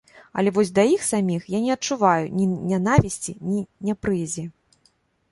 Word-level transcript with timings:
Але 0.41 0.51
вось 0.53 0.69
да 0.77 0.83
іх 0.93 1.01
саміх 1.07 1.43
я 1.55 1.59
не 1.65 1.71
адчуваю 1.75 2.23
ні 2.37 2.45
нянавісці, 2.71 3.35
ні 3.51 3.61
непрыязі. 3.91 4.47